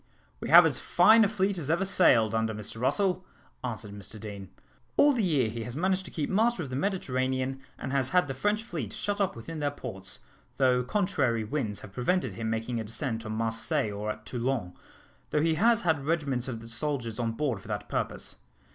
[0.39, 3.23] "We have as fine a fleet as ever sailed, under Mr Russell,"
[3.63, 4.49] answered Mr Deane.
[4.97, 8.27] "All the year he has managed to keep master of the Mediterranean, and has had
[8.27, 10.17] the French fleet shut up within their ports,
[10.57, 14.73] though contrary winds have prevented him making a descent on Marseilles or at Toulon,
[15.29, 18.37] though he has had regiments of soldiers on board for that purpose.